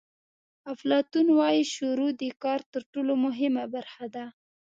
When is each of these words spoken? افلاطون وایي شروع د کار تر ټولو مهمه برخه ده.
افلاطون 0.73 1.27
وایي 1.37 1.63
شروع 1.75 2.11
د 2.21 2.23
کار 2.43 2.59
تر 2.73 2.81
ټولو 2.91 3.13
مهمه 3.25 3.63
برخه 3.75 4.05
ده. 4.15 4.25